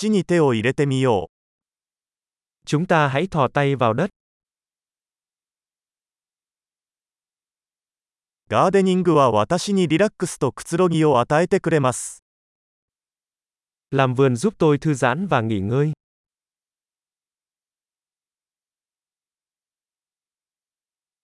[0.00, 2.67] 土に手を入れてみよう。
[2.67, 4.09] Chúng ta hãy thò tay vào đất.
[8.49, 12.23] ガーデニングは私にリラックスとくつろぎを与えてくれます。
[13.91, 15.93] Làm vườn giúp tôi thư giãn và nghỉ ngơi.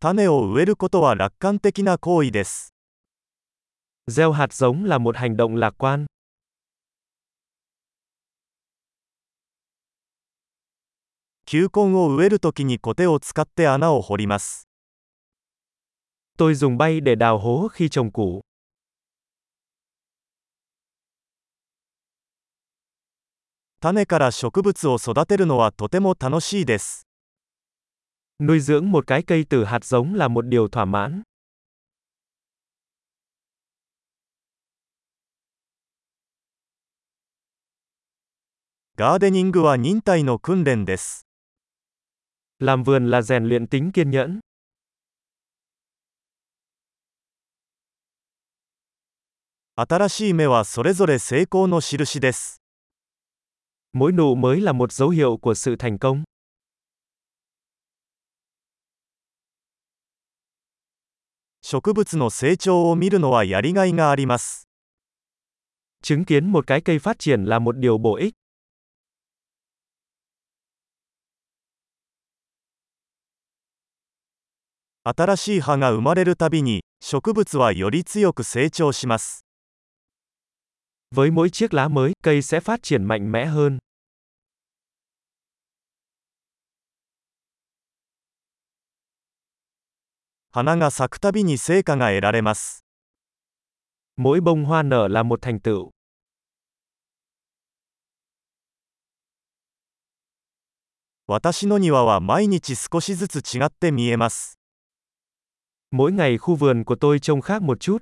[0.00, 2.72] 種を植えることは楽観的な行為です。
[4.08, 6.06] Gieo hạt giống là một hành động lạc quan.
[11.50, 14.68] 球根を植えるときにコテを使って穴を掘ります。
[16.36, 18.42] Tôi dùng bay để đào hố khi trồng củ.
[23.80, 27.06] 種から植物を育てるのはとても楽しいです。
[28.42, 31.22] Nuôi dưỡng một cái cây từ hạt giống là một điều thỏa mãn.
[38.98, 41.27] ガーデニングは忍耐の訓練です。
[42.59, 44.39] Làm vườn là rèn luyện tính kiên nhẫn.
[49.75, 52.61] 新しい芽はそれぞれ成功の印です。
[53.91, 56.23] Mỗi nụ mới là một dấu hiệu của sự thành công.
[61.61, 64.67] 植物の成長を見るのはやりがいがあります。
[66.03, 68.33] Chứng kiến một cái cây phát triển là một điều bổ ích.
[75.04, 79.44] 新しい葉が生まれるたびに、植物はより強く成長します。
[81.14, 83.78] Với mỗi chiếc lá mới, cây sẽ phát triển mạnh mẽ hơn.
[90.50, 92.84] 花が咲くたびに成果が得られます。
[94.16, 95.90] Mỗi bông hoa nở là một thành tựu.
[101.26, 104.57] 私の庭は毎日少しずつ違って見えます。
[105.91, 108.01] Mỗi ngày khu vườn của tôi trông khác một chút.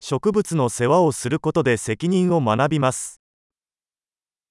[0.00, 3.22] 植物の世話をすることで責任を学びます。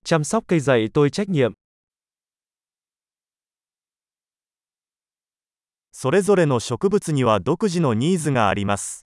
[0.03, 1.53] Chăm sóc cây dạy tôi trách nhiệm.
[5.91, 9.05] それぞれの植物には独自のニーズがあります。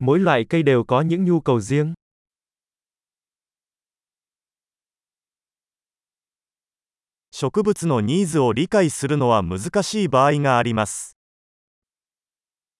[0.00, 1.94] Mỗi loại cây đều có những nhu cầu riêng.
[7.38, 11.16] 植物のニーズを理解するのは難しい場合があります。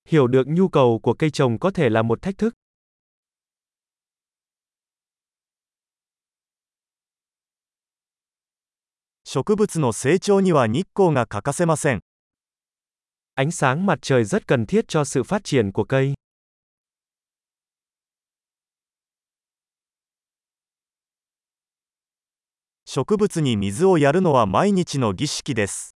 [0.08, 2.54] Hiểu được nhu cầu của cây trồng có thể là một thách thức.
[9.25, 12.00] 植物の成長には日光が欠かせません。
[13.34, 16.14] Ánh sáng mặt trời rất cần thiết cho sự phát triển của cây.
[22.91, 25.95] 植物に水をやるのは毎日の儀式です。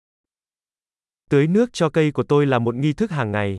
[1.30, 3.58] Tưới nước cho cây của tôi là một nghi thức hàng ngày.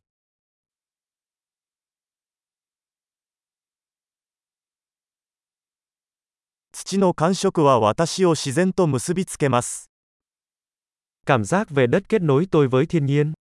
[6.73, 9.89] 土の感触は私を自然と結びつけます。
[11.25, 13.40] Cảm giác về đất kết nối tôi với thiên nhiên.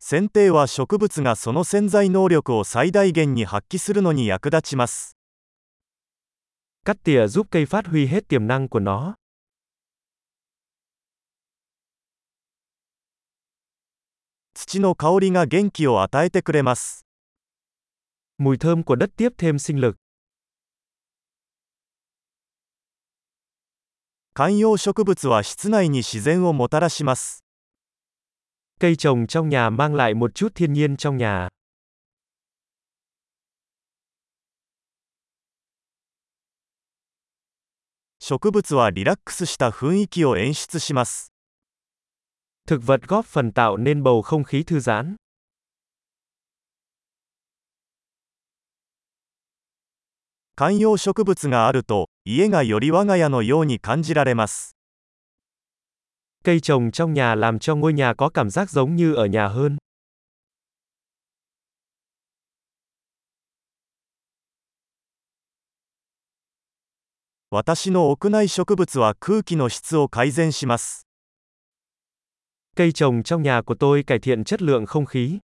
[0.00, 5.16] 剪定は植物がその潜在能力を最大限に発揮するのに役立ちます。
[14.54, 17.04] 土の香りが元気を与えてくれます。
[24.32, 27.47] 観葉植物は室内に自然をもたらします。
[28.79, 31.49] Cây trồng trong nhà mang lại một chút thiên nhiên trong nhà.
[38.19, 41.31] 植物はリラックスした雰囲気を演出します。
[42.67, 45.15] Thực vật góp phần tạo nên bầu không khí thư giãn.
[50.55, 54.75] 観葉植物があると、家がより我が家のように感じられます。
[56.47, 59.47] Cây trồng trong nhà làm cho ngôi nhà có cảm giác giống như ở nhà
[59.47, 59.77] hơn.
[67.53, 71.05] 私の屋内植物は空気の質を改善します。
[72.75, 75.39] Cây trồng trong nhà của tôi cải thiện chất lượng không khí.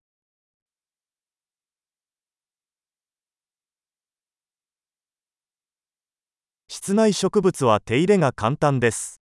[6.67, 9.19] 室内植物は手入れが簡単です。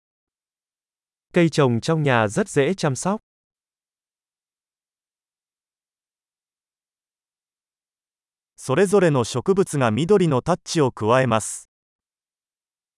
[1.33, 3.21] Cây trồng trong nhà rất dễ chăm sóc.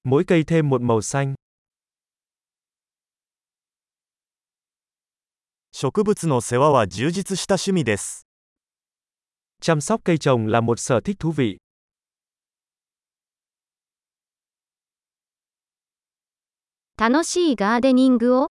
[0.04, 1.36] Mỗi cây thêm một màu xanh.
[5.76, 8.28] 植物の世話は充実した趣味です。
[9.60, 11.63] Chăm sóc cây trồng là một sở thích thú vị.
[16.96, 18.50] 楽しいガーデニングを